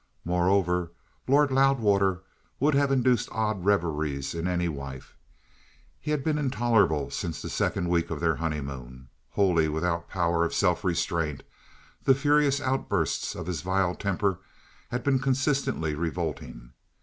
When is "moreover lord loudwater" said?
0.25-2.23